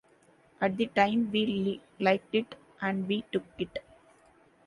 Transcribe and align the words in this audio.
At 0.59 0.77
the 0.77 0.87
time 0.87 1.29
we 1.31 1.79
liked 1.99 2.33
it, 2.33 2.55
and 2.81 3.07
we 3.07 3.23
took 3.31 3.43
it. 3.59 3.77